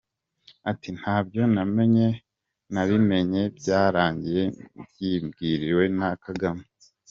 [0.71, 2.07] Ati ntabyo namenye
[2.73, 4.43] nabimenye byarangiye
[4.81, 6.63] mbyibwiriwe na Kagame!